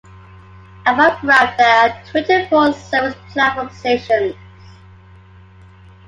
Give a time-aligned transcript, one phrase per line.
[0.87, 4.33] Above ground, there are twenty-four surface platform stations.